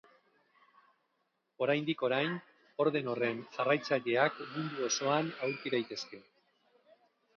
Oraindik-orain 1.65 2.33
orden 2.85 3.11
horren 3.13 3.43
jarraitzaileak 3.59 4.41
mundu 4.57 4.89
osoan 4.91 5.33
aurki 5.49 5.75
daitezke. 5.79 6.23